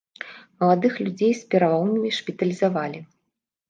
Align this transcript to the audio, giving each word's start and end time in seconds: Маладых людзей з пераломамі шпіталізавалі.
Маладых 0.63 0.93
людзей 1.05 1.33
з 1.43 1.53
пераломамі 1.53 2.09
шпіталізавалі. 2.23 3.09